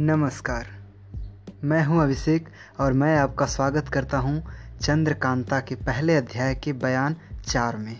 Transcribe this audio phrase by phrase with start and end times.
[0.00, 0.66] नमस्कार।
[1.64, 2.48] मैं हूँ अभिषेक
[2.80, 4.42] और मैं आपका स्वागत करता हूँ
[4.82, 7.16] चंद्रकांता के पहले अध्याय के बयान
[7.46, 7.96] चार में।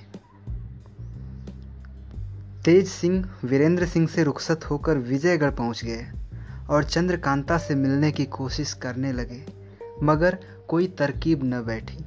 [2.65, 6.07] तेज सिंह, वीरेंद्र सिंह से रुखसत होकर विजयगढ़ पहुँच गए
[6.71, 9.45] और चंद्रकांता से मिलने की कोशिश करने लगे,
[10.03, 10.39] मगर
[10.69, 12.05] कोई तरकीब न बैठी,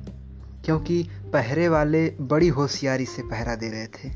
[0.65, 4.15] क्योंकि पहरे वाले बड़ी होशियारी से पहरा दे रहे थे।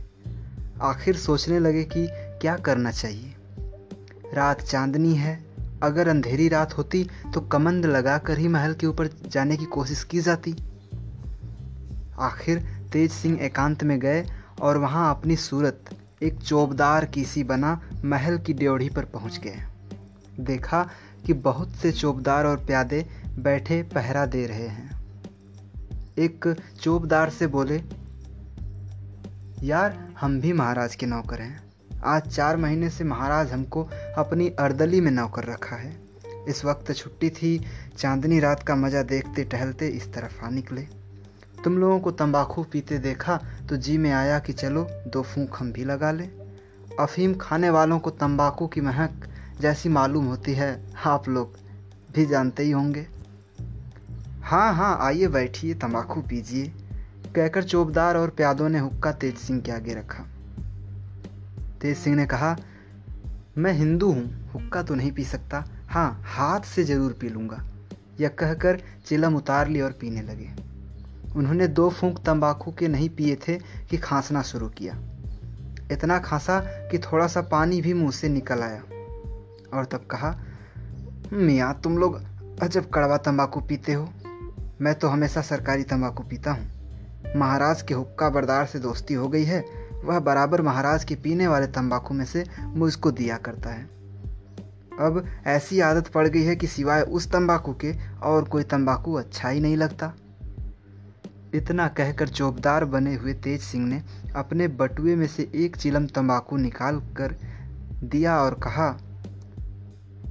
[0.82, 3.36] आखिर सोचने लगे कि क्या करना चाहिए?
[4.34, 5.47] रात चांदनी है
[5.84, 10.20] अगर अंधेरी रात होती तो कमंद लगाकर ही महल के ऊपर जाने की कोशिश की
[10.20, 10.56] जाती।
[12.20, 12.60] आखिर
[12.94, 14.26] तेज सिंह एकांत में गए
[14.62, 15.86] और वहाँ अपनी सूरत,
[16.24, 19.58] एक चौबदार किसी बना, महल की ड्योढ़ी पर पहुँच गए।
[20.40, 20.90] देखा
[21.26, 23.06] कि बहुत से चौबदार और प्यादे
[23.40, 25.02] बैठे पहरा दे रहे हैं।
[26.18, 27.82] एक चौबदार से बोले,
[29.64, 31.67] यार, हम भी महाराज के नौकर हैं।
[32.06, 33.84] आज चार महीने से महाराज हमको
[34.18, 35.96] अपनी अर्दली में नौकर रखा है।
[36.50, 37.60] इस वक्त छुट्टी थी,
[37.98, 40.82] चांदनी रात का मज़ा देखते टहलते इस तरफ़ आ निकले।
[41.64, 45.72] तुम लोगों को तंबाकू पीते देखा तो जी में आया कि चलो, दो फूंक हम
[45.72, 46.30] भी लगा ले।
[47.00, 49.28] अफीम खाने वालों को तंबाकू की महक
[49.62, 51.58] जैसी मालूम होती है, आप लोग
[52.16, 53.08] भी जानते ही होंगे।
[54.42, 56.72] हाँ हाँ आइए बैठिए, तंबाकू पीजिए।
[57.36, 60.26] कहकर चौबदार और प्यादों ने हुक्का तेज सिंह के आगे रखा।
[61.82, 62.58] तेज सिंह ने कहा,
[63.58, 67.64] मैं हिंदू हूँ, हुक्का तो नहीं पी सकता। हाँ हाथ से ज़रूर पी लूँगा।
[68.20, 70.50] यह कहकर चिलम उतार ली और पीने लगे।
[71.36, 74.98] उन्होंने दो फूंक तंबाकू के नहीं पिए थे कि खांसना शुरू किया।
[75.92, 78.82] इतना खांसा कि थोड़ा सा पानी भी मुँह से निकल आया।
[79.74, 80.40] और तब कहा,
[81.34, 82.22] मियाँ, तुम लोग
[82.62, 84.10] अजब कड़वा तंबाकू पीते हो।
[84.82, 86.68] मैं तो हमेशा सरकारी तंबाकू पीता हूँ।
[87.36, 91.68] महाराज के हुक्का बरदार से दोस्ती हो गई है। वह बराबर महाराज के पीने वाले
[91.68, 93.84] तंबाकू में से मुझको दिया करता है।
[95.00, 97.94] अब ऐसी आदत पड़ गई है कि सिवाय उस तंबाकू के
[98.24, 100.14] और कोई तंबाकू अच्छा ही नहीं लगता।
[101.54, 104.02] इतना कहकर चौबदार बने हुए तेज सिंह ने
[104.36, 107.36] अपने बटुए में से एक चिलम तंबाकू निकाल कर
[108.04, 108.90] दिया और कहा,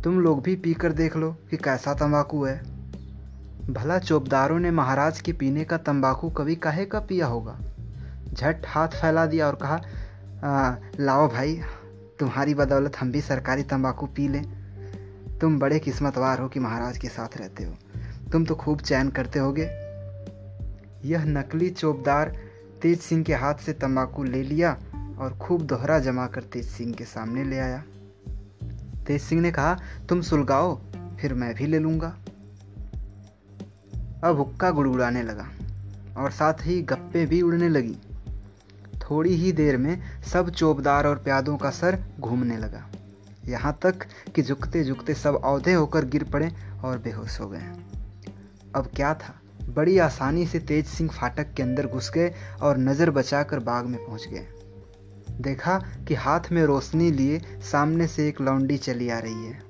[0.04, 2.60] तुम लोग भी पीकर देख लो कि कैसा तंबाकू है।
[3.70, 7.58] भला चौबदारों ने महाराज के पीने का तंबाकू कभी काहे का पिया होगा?
[8.36, 9.80] झट हाथ फैला दिया और कहा
[10.44, 11.60] आ, लाओ भाई
[12.18, 14.44] तुम्हारी बदौलत हम भी सरकारी तंबाकू पी लें।
[15.40, 17.74] तुम बड़े किस्मतवार हो कि महाराज के साथ रहते हो।
[18.32, 19.64] तुम तो खूब चैन करते होगे।
[21.04, 22.36] यह नकली चौबदार
[22.82, 24.76] तेज सिंह के हाथ से तंबाकू ले लिया
[25.18, 27.82] और खूब दोहरा जमा कर तेज सिंह के सामने ले आया।
[29.06, 30.74] तेज सिंह ने कहा तुम सुलगाओ
[31.20, 32.16] फिर मैं भी ले लूँगा।
[34.24, 35.48] अब हुक्का गुड़गुड़ाने लगा
[36.18, 37.96] और साथ ही गप्पे भी उड़ने लगी।
[39.10, 39.98] थोड़ी ही देर में
[40.32, 42.86] सब चौबदार और प्यादों का सर घूमने लगा।
[43.48, 46.50] यहाँ तक कि झुकते झुकते सब औधे होकर गिर पड़े
[46.84, 47.66] और बेहोश हो गए।
[48.74, 49.34] अब क्या था?
[49.68, 53.98] बड़ी आसानी से तेज सिंह फाटक के अंदर घुस गए और नज़र बचाकर बाग में
[54.06, 54.46] पहुँच गए।
[55.40, 55.78] देखा
[56.08, 57.40] कि हाथ में रोशनी लिए
[57.72, 59.60] सामने से एक लौंडी चली आ रही है।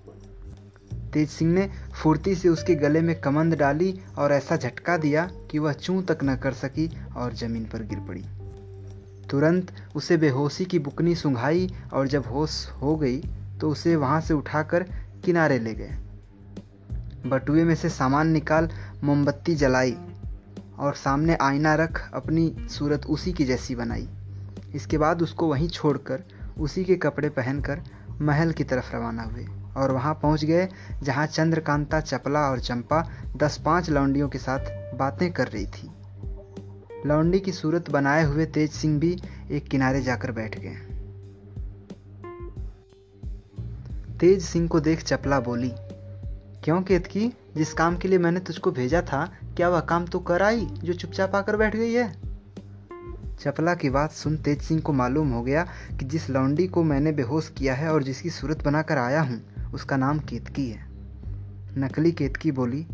[1.13, 1.69] तेज सिंह ने
[2.03, 6.25] फुर्ती से उसके गले में कमंद डाली और ऐसा झटका दिया कि वह चूं तक
[6.25, 8.25] न कर सकी और ज़मीन पर गिर पड़ी।
[9.31, 13.21] तुरंत उसे बेहोशी की बुकनी सुंघाई और जब होश हो गई
[13.61, 14.83] तो उसे वहाँ से उठाकर
[15.25, 15.97] किनारे ले गए।
[17.27, 18.69] बटुए में से सामान निकाल
[19.05, 19.97] मोमबत्ती जलाई
[20.79, 24.09] और सामने आईना रख अपनी सूरत उसी की जैसी बनाई।
[24.75, 26.25] इसके बाद उसको वहीं छोड़कर
[26.59, 27.83] उसी के कपड़े पहनकर
[28.21, 30.69] महल की तरफ़ रवाना हुए और वहाँ पहुँच गए,
[31.03, 33.03] जहाँ चंद्रकांता, चपला और चंपा
[33.37, 35.91] दस पाँच लौंडियों के साथ बातें कर रही थी।
[37.07, 39.17] लौंडी की सूरत बनाए हुए तेज सिंह भी
[39.51, 40.77] एक किनारे जाकर बैठ गए।
[44.21, 45.71] तेज सिंह को देख चपला बोली,
[46.65, 47.33] क्यों केतकी?
[47.57, 49.25] जिस काम के लिए मैंने तुझको भेजा था,
[49.57, 52.13] क्या वह काम तो कर आई, जो चुपचाप आकर बैठ गई है?
[53.41, 57.13] चपला की बात सुन तेज सिंह को मालूम हो गया कि जिस लौंडी को मैंने
[57.13, 59.41] बेहोश किया है और जिसकी सूरत बनाकर आया हूँ,
[59.75, 60.87] उसका नाम केतकी है।
[61.79, 62.87] नकली केतकी बोली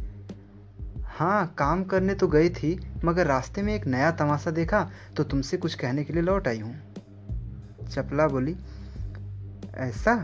[1.23, 5.57] हाँ काम करने तो गई थी, मगर रास्ते में एक नया तमाशा देखा तो तुमसे
[5.57, 6.75] कुछ कहने के लिए लौट आई हूँ।
[7.89, 8.57] चपला बोली,
[9.75, 10.15] ऐसा?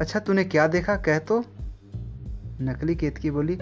[0.00, 1.44] अच्छा तूने क्या देखा, कह तो?
[2.60, 3.58] नकली केतकी बोली,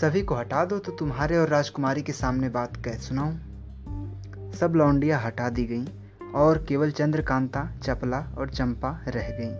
[0.00, 5.20] सभी को हटा दो तो तुम्हारे और राजकुमारी के सामने बात कह सुनाऊं। सब लौंडियाँ
[5.20, 5.86] हटा दी गईं,
[6.32, 9.54] और केवल चंद्रकांता, चपला और चंपा रह गईं।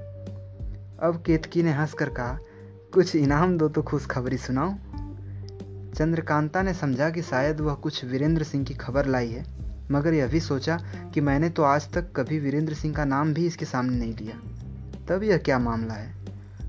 [0.98, 2.38] अब केतकी ने हंसकर कहा,
[2.94, 4.74] कुछ इनाम दो तो खुशखबरी सुनाओ
[5.96, 9.44] चंद्रकांता ने समझा कि शायद वह कुछ वीरेंद्र सिंह की खबर लाई है,
[9.90, 10.76] मगर यह भी सोचा
[11.14, 14.36] कि मैंने तो आज तक कभी वीरेंद्र सिंह का नाम भी इसके सामने नहीं लिया।
[15.08, 16.14] तब यह क्या मामला है?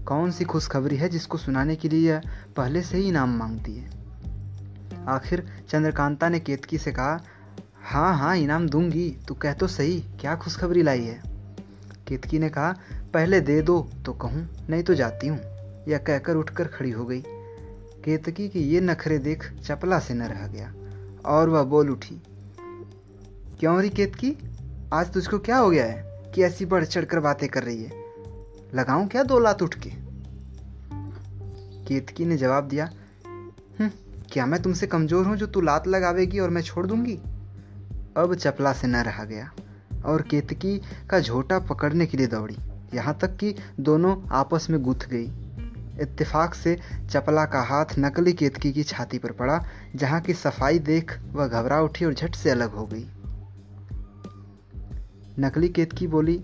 [0.05, 2.21] कौन सी खुशखबरी है जिसको सुनाने के लिए यह
[2.57, 3.89] पहले से ही इनाम मांगती है?
[5.07, 7.21] आखिर चंद्रकांता ने केतकी से कहा
[7.83, 11.21] हाँ हाँ इनाम दूँगी, तू कह तो सही, क्या खुशखबरी लाई है?
[12.07, 12.75] केतकी ने कहा,
[13.13, 15.39] पहले दे दो तो कहूँ, नहीं तो जाती हूँ,
[15.87, 17.23] यह कहकर उठकर खड़ी हो गई।
[18.07, 20.73] केतकी की ये नखरे देख चपला से न रह गया,
[21.25, 22.15] और वह बोल उठी,
[23.59, 24.31] क्यों रही केतकी?
[24.93, 26.31] आज तुझको क्या हो गया है?
[26.35, 27.91] कि ऐसी बढ़ चढ़ कर बातें कर रही है?
[28.75, 29.89] लगाऊँ क्या दो लात उठ के?
[31.85, 32.89] केतकी ने जवाब दिया
[33.79, 33.89] हम्म
[34.31, 37.15] क्या मैं तुमसे कमज़ोर हूँ जो तू लात लगावेगी और मैं छोड़ दूँगी?
[38.17, 39.51] अब चपला से न रहा गया,
[40.05, 40.77] और केतकी
[41.09, 42.57] का झोटा पकड़ने के लिए दौड़ी,
[42.93, 45.29] यहाँ तक कि दोनों आपस में गुथ गई।
[46.01, 46.77] इत्तेफाक से
[47.09, 49.65] चपला का हाथ नकली केतकी की छाती पर पड़ा,
[49.95, 53.07] जहाँ की सफ़ाई देख वह घबरा उठी और झट से अलग हो गई।
[55.39, 56.37] नकली केतकी बोली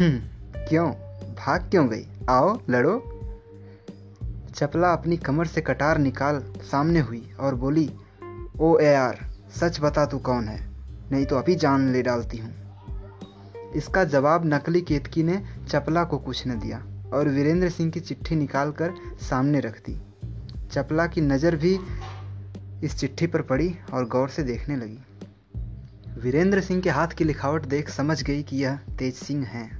[0.00, 0.90] हम्म क्यों?
[1.34, 2.06] भाग क्यों गई?
[2.30, 2.98] आओ, लड़ो।
[4.54, 7.90] चपला अपनी कमर से कटार निकाल सामने हुई और बोली,
[8.60, 9.18] ओ ए यार
[9.56, 10.68] सच बता तू कौन है?
[11.12, 12.54] नहीं तो अभी जान ले डालती हूँ।
[13.76, 16.82] इसका जवाब नकली केतकी ने चपला को कुछ न दिया।
[17.14, 19.96] और वीरेंद्र सिंह की चिट्ठी निकालकर सामने रख दी।
[20.72, 21.78] चपला की नज़र भी
[22.84, 24.98] इस चिट्ठी पर पड़ी और गौर से देखने लगी।
[26.20, 29.70] वीरेंद्र सिंह के हाथ की लिखावट देख समझ गई कि यह तेज सिंह हैं,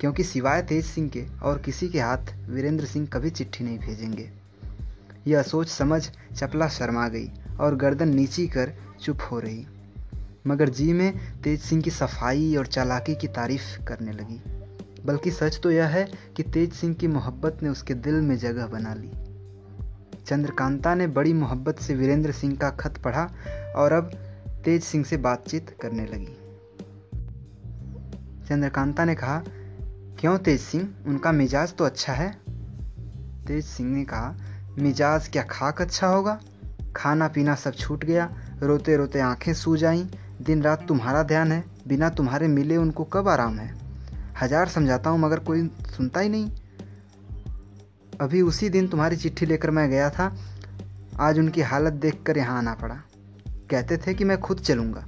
[0.00, 4.28] क्योंकि सिवाय तेज सिंह के और किसी के हाथ वीरेंद्र सिंह कभी चिट्ठी नहीं भेजेंगे।
[5.26, 6.02] यह सोच समझ
[6.34, 7.30] चपला शर्मा गई
[7.60, 9.66] और गर्दन नीची कर चुप हो रही,
[10.46, 14.40] मगर जी में तेज सिंह की सफ़ाई और चालाकी की तारीफ़ करने लगी।
[15.06, 18.66] बल्कि सच तो यह है कि तेज सिंह की मोहब्बत ने उसके दिल में जगह
[18.66, 19.10] बना ली।
[20.26, 23.28] चंद्रकांता ने बड़ी मोहब्बत से वीरेंद्र सिंह का खत पढ़ा
[23.76, 24.10] और अब
[24.64, 26.36] तेज सिंह से बातचीत करने लगी।
[28.48, 29.42] चंद्रकांता ने कहा,
[30.20, 30.88] क्यों तेज सिंह?
[31.06, 32.30] उनका मिजाज तो अच्छा है।
[33.46, 34.36] तेज सिंह ने कहा,
[34.78, 36.40] मिजाज क्या खाक अच्छा होगा?
[36.96, 38.30] खाना पीना सब छूट गया
[38.62, 40.08] रोते रोते आँखें सूज आई
[40.42, 43.81] दिन रात तुम्हारा ध्यान है, बिना तुम्हारे मिले उनको कब आराम है?
[44.42, 46.50] हज़ार समझाता हूँ, मगर कोई सुनता ही नहीं।
[48.20, 50.36] अभी उसी दिन तुम्हारी चिट्ठी लेकर मैं गया था।
[51.20, 52.94] आज उनकी हालत देखकर यहाँ आना पड़ा।
[53.70, 55.04] कहते थे कि मैं खुद चलूँगा।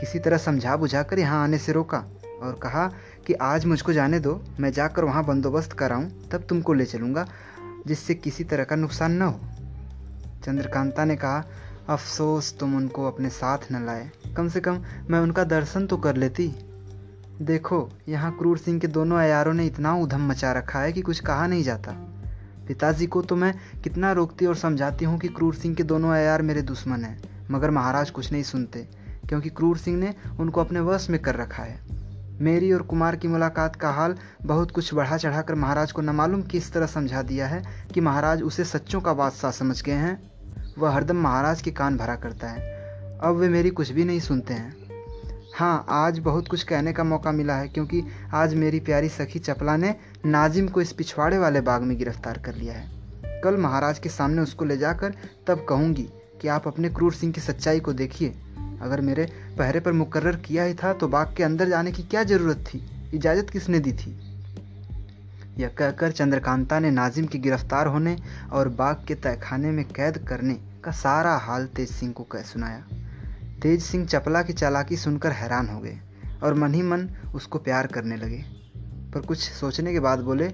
[0.00, 1.98] किसी तरह समझा बुझा कर यहाँ आने से रोका
[2.42, 2.86] और कहा
[3.26, 7.26] कि आज मुझको जाने दो, मैं जाकर वहाँ बंदोबस्त कराऊँ, तब तुमको ले चलूँगा,
[7.86, 9.40] जिससे किसी तरह का नुकसान न हो।
[10.44, 11.44] चंद्रकांता ने कहा,
[11.88, 16.16] अफसोस, तुम उनको अपने साथ न लाए। कम से कम मैं उनका दर्शन तो कर
[16.16, 16.48] लेती।
[17.42, 21.20] देखो, यहाँ क्रूर सिंह के दोनों अयारों ने इतना उधम मचा रखा है कि कुछ
[21.20, 21.92] कहा नहीं जाता।
[22.68, 23.54] पिताजी को तो मैं
[23.84, 27.70] कितना रोकती और समझाती हूँ कि क्रूर सिंह के दोनों अयार मेरे दुश्मन हैं, मगर
[27.70, 28.88] महाराज कुछ नहीं सुनते,
[29.28, 31.80] क्योंकि क्रूर सिंह ने उनको अपने वश में कर रखा है।
[32.40, 36.42] मेरी और कुमार की मुलाकात का हाल बहुत कुछ बढ़ा चढ़ाकर महाराज को न मालूम
[36.42, 37.62] किस तरह समझा दिया है
[37.94, 40.18] कि महाराज उसे सच्चों का बादशाह समझ गए हैं।
[40.78, 42.74] वह हरदम महाराज के कान भरा करता है।
[43.18, 44.85] अब वे मेरी कुछ भी नहीं सुनते हैं।
[45.58, 48.02] हाँ आज बहुत कुछ कहने का मौका मिला है क्योंकि
[48.34, 49.94] आज मेरी प्यारी सखी चपला ने
[50.26, 54.42] नाजिम को इस पिछवाड़े वाले बाग में गिरफ़्तार कर लिया है। कल महाराज के सामने
[54.42, 55.14] उसको ले जाकर
[55.46, 56.02] तब कहूँगी
[56.42, 58.28] कि आप अपने क्रूर सिंह की सच्चाई को देखिए।
[58.82, 59.24] अगर मेरे
[59.58, 62.82] पहरे पर मुकर्र किया ही था तो बाग के अंदर जाने की क्या ज़रूरत थी?
[63.14, 64.16] इजाज़त किसने दी थी?
[65.58, 68.16] यह कहकर चंद्रकांता ने नाजिम के गिरफ़्तार होने
[68.52, 72.84] और बाग के तहखाने में कैद करने का सारा हाल तेज सिंह को कह सुनाया।
[73.62, 75.98] तेज सिंह चपला की चालाकी सुनकर हैरान हो गए
[76.42, 78.44] और मन ही मन उसको प्यार करने लगे।
[79.14, 80.48] पर कुछ सोचने के बाद बोले,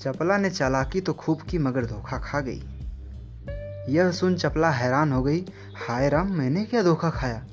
[0.00, 2.62] चपला ने चालाकी तो खूब की मगर धोखा खा गई।
[3.88, 5.44] यह सुन चपला हैरान हो गई,
[5.78, 7.46] हाय राम, मैंने क्या धोखा खाया?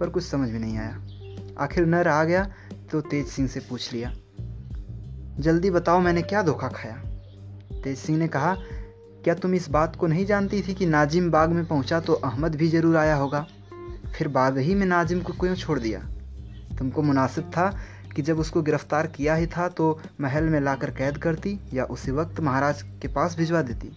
[0.00, 2.50] पर कुछ समझ में नहीं आया। आखिर न रहा गया
[2.90, 4.12] तो तेज सिंह से पूछ लिया,
[5.38, 6.96] जल्दी बताओ मैंने क्या धोखा खाया?
[7.74, 8.54] तेज सिंह ने कहा,
[9.24, 12.54] क्या तुम इस बात को नहीं जानती थी कि नाजिम बाग में पहुँचा तो अहमद
[12.54, 13.46] भी ज़रूर आया होगा?
[14.14, 16.00] फिर बाद ही में नाजिम को क्यों छोड़ दिया?
[16.78, 17.68] तुमको मुनासिब था
[18.14, 22.10] कि जब उसको गिरफ़्तार किया ही था तो महल में लाकर कैद करती या उसी
[22.10, 23.92] वक्त महाराज के पास भिजवा देती?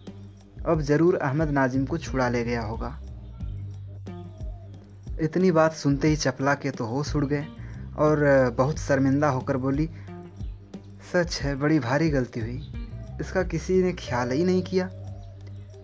[0.66, 2.98] अब ज़रूर अहमद नाजिम को छुड़ा ले गया होगा।
[5.22, 7.46] इतनी बात सुनते ही चपला के तो होश उड़ गए
[7.98, 9.90] और बहुत शर्मिंदा होकर बोली,
[11.14, 12.62] सच है, बड़ी भारी गलती हुई।
[13.22, 14.86] इसका किसी ने ख्याल ही नहीं किया।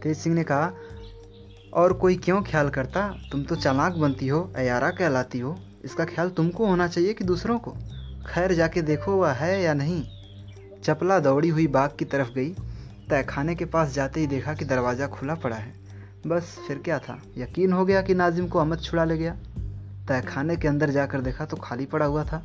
[0.03, 0.71] तेज सिंह ने कहा
[1.73, 3.07] और कोई क्यों ख्याल करता?
[3.31, 7.59] तुम तो चालाक बनती हो, अयारा कहलाती हो। इसका ख्याल तुमको होना चाहिए कि दूसरों
[7.59, 7.71] को।
[8.27, 10.03] खैर, जाके देखो वह है या नहीं।
[10.83, 12.49] चपला दौड़ी हुई बाग की तरफ़ गई।
[13.09, 15.73] तहखाने के पास जाते ही देखा कि दरवाज़ा खुला पड़ा है।
[16.27, 17.21] बस, फिर क्या था?
[17.37, 19.37] यकीन हो गया कि नाजिम को अहमद छुड़ा ले गया।
[20.07, 22.43] तहखाने के अंदर जाकर देखा तो खाली पड़ा हुआ था।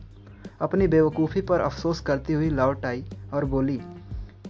[0.61, 3.05] अपनी बेवकूफ़ी पर अफसोस करती हुई लौट आई
[3.35, 3.81] और बोली,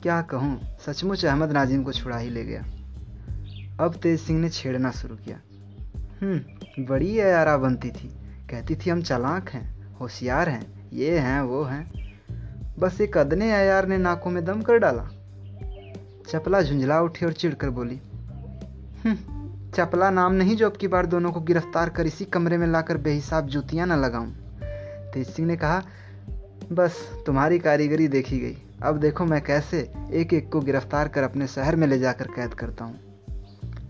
[0.02, 0.60] क्या कहूँ?
[0.86, 2.64] सचमुच अहमद नाजिम को छुड़ा ही ले गया।
[3.80, 5.40] अब तेज सिंह ने छेड़ना शुरू किया।
[6.22, 8.08] हम्म बड़ी यारा बनती थी।
[8.50, 11.84] कहती थी हम चालाक हैं होशियार हैं ये हैं वो हैं।
[12.78, 15.08] बस एक अदने अयार ने नाकों में दम कर डाला।
[16.28, 18.00] चपला झुंझला उठी और चिढ़कर बोली
[19.04, 22.66] हम्म, चपला नाम नहीं जो अब की बार दोनों को गिरफ़्तार कर इसी कमरे में
[22.66, 24.30] लाकर बेहिसाब जूतियाँ न लगाऊँ।
[25.12, 25.82] तेज सिंह ने कहा
[26.72, 29.78] बस तुम्हारी कारीगरी देखी गई। अब देखो मैं कैसे
[30.12, 33.13] एक एक को गिरफ़्तार कर अपने शहर में ले जाकर कैद करता हूँ।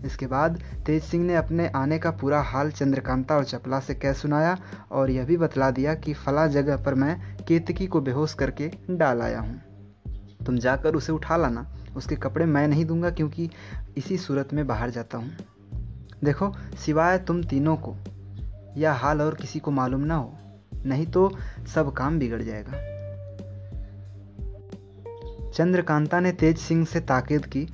[0.05, 4.13] इसके बाद तेज सिंह ने अपने आने का पूरा हाल चंद्रकांता और चपला से कह
[4.13, 4.57] सुनाया
[4.91, 9.21] और यह भी बतला दिया कि फला जगह पर मैं केतकी को बेहोश करके डाल
[9.21, 9.61] आया हूँ।
[10.45, 11.65] तुम जाकर उसे उठा लाना।
[11.97, 13.49] उसके कपड़े मैं नहीं दूँगा क्योंकि
[13.97, 15.31] इसी सूरत में बाहर जाता हूँ।
[16.23, 16.51] देखो,
[16.85, 17.95] सिवाय तुम तीनों को
[18.77, 20.33] यह हाल और किसी को मालूम ना हो,
[20.85, 21.29] नहीं तो
[21.75, 22.71] सब काम बिगड़ जाएगा।
[25.51, 27.67] चंद्रकांता ने तेज सिंह से ताकीद की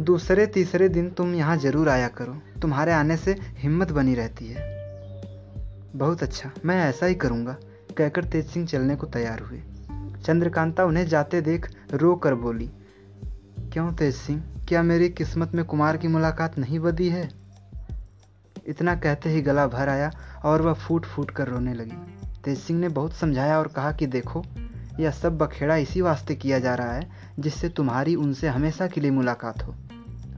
[0.00, 4.70] दूसरे तीसरे दिन तुम यहाँ ज़रूर आया करो। तुम्हारे आने से हिम्मत बनी रहती है।
[5.96, 7.56] बहुत अच्छा मैं ऐसा ही करूँगा,
[7.98, 9.60] कहकर तेज सिंह चलने को तैयार हुए।
[10.24, 12.70] चंद्रकांता उन्हें जाते देख रो कर बोली,
[13.72, 14.42] क्यों तेज सिंह?
[14.68, 17.28] क्या मेरी किस्मत में कुमार की मुलाकात नहीं बदी है?
[18.66, 20.10] इतना कहते ही गला भर आया
[20.44, 21.96] और वह फूट फूट कर रोने लगी।
[22.44, 24.44] तेज सिंह ने बहुत समझाया और कहा कि देखो
[25.02, 29.10] यह सब बखेड़ा इसी वास्ते किया जा रहा है, जिससे तुम्हारी उनसे हमेशा के लिए
[29.10, 29.74] मुलाकात हो।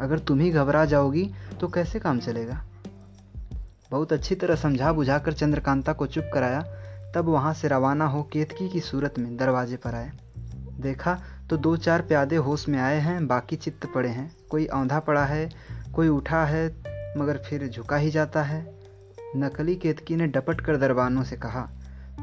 [0.01, 1.31] अगर तुम ही घबरा जाओगी
[1.61, 2.65] तो कैसे काम चलेगा?
[3.91, 6.61] बहुत अच्छी तरह समझा बुझाकर चंद्रकांता को चुप कराया,
[7.15, 10.11] तब वहाँ से रवाना हो केतकी की सूरत में दरवाजे पर आए।
[10.81, 11.19] देखा
[11.51, 15.25] तो दो चार प्यादे होश में आए हैं, बाकी चित्त पड़े हैं। कोई औंधा पड़ा
[15.25, 15.49] है,
[15.95, 16.67] कोई उठा है,
[17.19, 18.67] मगर फिर झुका ही जाता है।
[19.37, 21.69] नकली केतकी ने डपट कर दरबानों से कहा,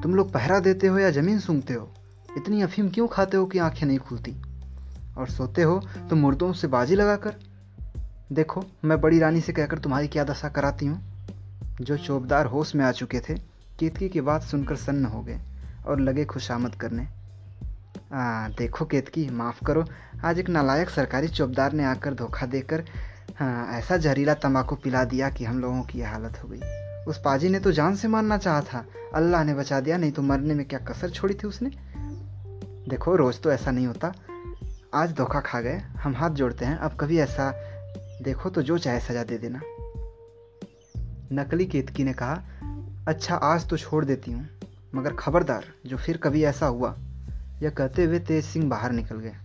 [0.03, 1.91] तुम लोग पहरा देते हो या ज़मीन सूंघते हो?
[2.37, 4.35] इतनी अफीम क्यों खाते हो कि आँखें नहीं खुलती?
[5.17, 7.35] और सोते हो तो मुर्दों से बाजी लगाकर।
[8.31, 10.99] देखो मैं बड़ी रानी से कहकर तुम्हारी क्या दशा कराती हूँ?
[11.81, 13.33] जो चौबदार होश में आ चुके थे
[13.79, 15.39] केतकी की बात सुनकर सन्न हो गए
[15.87, 17.07] और लगे खुशामद करने।
[18.13, 19.85] आ, देखो केतकी माफ़ करो
[20.25, 22.83] आज एक नालायक सरकारी चौबदार ने आकर धोखा देकर
[23.39, 26.59] हाँ ऐसा जहरीला तंबाकू पिला दिया कि हम लोगों की यह हालत हो गई।
[27.07, 28.85] उस पाजी ने तो जान से मारना चाहा था
[29.15, 31.90] अल्लाह ने बचा दिया नहीं तो मरने में क्या कसर छोड़ी थी उसने?
[32.91, 34.13] देखो, रोज़ तो ऐसा नहीं होता।
[34.93, 37.51] आज धोखा खा गए, हम हाथ जोड़ते हैं, अब कभी ऐसा
[38.21, 39.61] देखो तो जो चाहे सजा दे देना।
[41.33, 42.43] नकली केतकी ने कहा
[43.07, 44.49] अच्छा आज तो छोड़ देती हूँ,
[44.95, 46.95] मगर खबरदार, जो फिर कभी ऐसा हुआ।
[47.61, 49.35] यह कहते हुए तेज सिंह बाहर निकल गए।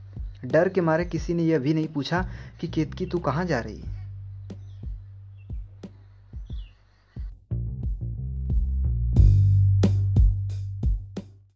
[0.44, 2.28] डर के मारे किसी ने यह भी नहीं पूछा
[2.60, 3.82] कि केतकी तू कहाँ जा रही